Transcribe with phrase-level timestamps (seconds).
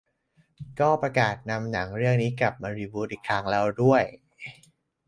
[0.79, 4.03] ก็ประกาศนำหนังเรื่องนี้กลับมารีบูตอีกครั้งแล้วด้วย